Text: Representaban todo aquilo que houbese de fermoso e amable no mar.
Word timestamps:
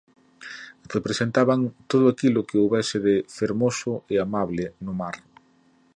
Representaban 0.95 1.61
todo 1.91 2.05
aquilo 2.09 2.45
que 2.47 2.59
houbese 2.61 2.97
de 3.07 3.15
fermoso 3.37 3.91
e 4.13 4.15
amable 4.25 4.65
no 4.85 4.93
mar. 5.01 5.15